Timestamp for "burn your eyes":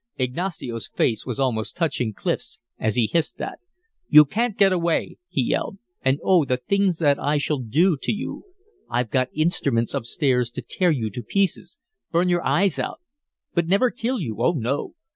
12.11-12.79